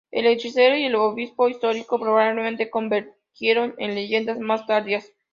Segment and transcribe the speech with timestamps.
[0.09, 5.07] El hechicero y el obispo histórico probablemente convergieron en leyendas más tardías.